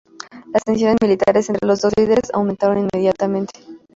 [0.51, 3.63] Las tensiones militares entre les dos líderes aumentaron inmediatamente.